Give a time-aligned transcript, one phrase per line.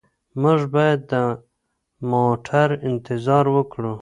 [0.41, 1.13] موږ باید د
[2.11, 3.93] موټر انتظار وکړو.